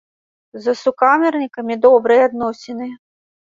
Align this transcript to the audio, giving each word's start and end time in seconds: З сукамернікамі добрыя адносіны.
З 0.63 0.73
сукамернікамі 0.79 1.77
добрыя 1.85 2.25
адносіны. 2.31 2.89